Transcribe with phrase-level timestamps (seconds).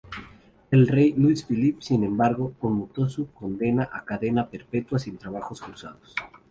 [0.71, 6.15] El rey Louis-Philippe, sin embargo, conmutó su condena a cadena perpetua sin trabajos forzados.